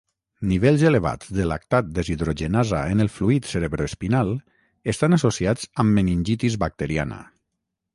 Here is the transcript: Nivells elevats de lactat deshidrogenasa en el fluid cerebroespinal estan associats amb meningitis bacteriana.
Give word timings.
Nivells 0.51 0.85
elevats 0.89 1.29
de 1.39 1.45
lactat 1.49 1.91
deshidrogenasa 1.99 2.81
en 2.95 3.05
el 3.05 3.13
fluid 3.19 3.53
cerebroespinal 3.53 4.35
estan 4.97 5.21
associats 5.23 5.73
amb 5.85 5.99
meningitis 6.01 6.63
bacteriana. 6.69 7.27